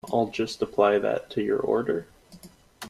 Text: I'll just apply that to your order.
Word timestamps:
I'll 0.11 0.29
just 0.29 0.63
apply 0.63 0.97
that 0.97 1.29
to 1.29 1.43
your 1.43 1.59
order. 1.59 2.07